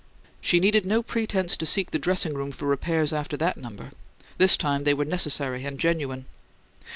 She 0.41 0.59
needed 0.59 0.83
no 0.83 1.03
pretense 1.03 1.55
to 1.55 1.65
seek 1.67 1.91
the 1.91 1.99
dressing 1.99 2.33
room 2.33 2.51
for 2.51 2.67
repairs 2.67 3.13
after 3.13 3.37
that 3.37 3.55
number; 3.55 3.91
this 4.39 4.57
time 4.57 4.83
they 4.83 4.95
were 4.95 5.05
necessary 5.05 5.63
and 5.63 5.77
genuine. 5.79 6.25